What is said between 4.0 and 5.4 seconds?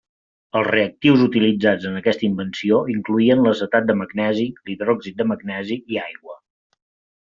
magnesi, l'hidròxid de